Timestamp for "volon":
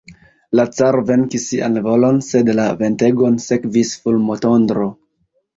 1.89-2.17